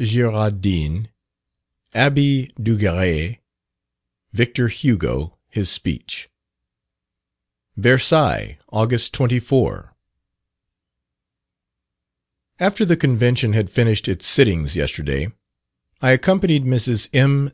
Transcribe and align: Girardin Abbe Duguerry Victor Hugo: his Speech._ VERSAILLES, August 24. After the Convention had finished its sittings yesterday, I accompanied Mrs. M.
Girardin 0.00 1.08
Abbe 1.92 2.52
Duguerry 2.54 3.40
Victor 4.32 4.68
Hugo: 4.68 5.36
his 5.48 5.68
Speech._ 5.70 6.28
VERSAILLES, 7.76 8.58
August 8.68 9.12
24. 9.12 9.96
After 12.60 12.84
the 12.84 12.96
Convention 12.96 13.54
had 13.54 13.68
finished 13.68 14.06
its 14.06 14.24
sittings 14.28 14.76
yesterday, 14.76 15.32
I 16.00 16.12
accompanied 16.12 16.62
Mrs. 16.64 17.08
M. 17.12 17.50